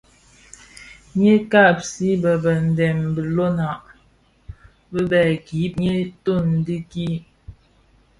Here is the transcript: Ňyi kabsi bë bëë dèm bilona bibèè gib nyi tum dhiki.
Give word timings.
Ňyi 1.19 1.35
kabsi 1.51 2.07
bë 2.21 2.33
bëë 2.43 2.61
dèm 2.77 2.99
bilona 3.15 3.69
bibèè 4.91 5.31
gib 5.47 5.73
nyi 5.83 5.95
tum 6.23 6.45
dhiki. 6.65 7.09